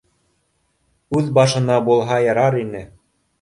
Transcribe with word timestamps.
Үҙ 1.19 1.27
башына 1.35 1.77
булһа 1.91 2.19
ярар 2.29 2.59
ине! 2.65 2.83